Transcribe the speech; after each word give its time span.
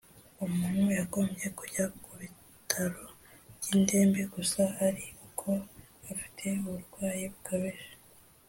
Umuntu 0.45 0.85
yagombye 0.99 1.47
kujya 1.57 1.85
ku 2.03 2.11
bitaro 2.19 3.03
by 3.59 3.65
indembe 3.75 4.21
gusa 4.35 4.61
ari 4.85 5.05
uko 5.27 5.49
afite 6.11 6.45
uburwayi 6.61 7.25
bukabije 7.33 7.91